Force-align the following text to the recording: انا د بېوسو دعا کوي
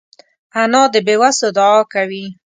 انا 0.61 0.81
د 0.93 0.95
بېوسو 1.05 1.47
دعا 1.57 1.79
کوي 1.93 2.25